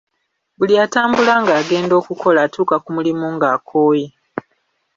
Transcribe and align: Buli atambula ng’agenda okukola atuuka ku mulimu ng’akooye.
Buli 0.57 0.75
atambula 0.85 1.33
ng’agenda 1.41 1.93
okukola 2.01 2.39
atuuka 2.45 2.75
ku 2.83 2.89
mulimu 2.95 3.25
ng’akooye. 3.35 4.05